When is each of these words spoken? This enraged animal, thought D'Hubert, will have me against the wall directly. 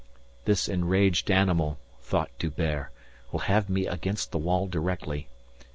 This 0.45 0.67
enraged 0.67 1.29
animal, 1.29 1.77
thought 1.99 2.31
D'Hubert, 2.39 2.89
will 3.31 3.41
have 3.41 3.69
me 3.69 3.85
against 3.85 4.31
the 4.31 4.39
wall 4.39 4.65
directly. 4.65 5.27